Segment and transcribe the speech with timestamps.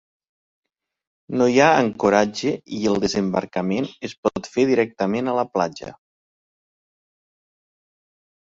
[1.41, 5.95] No hi ha ancoratge i el desembarcament es pot fer directament a la platja.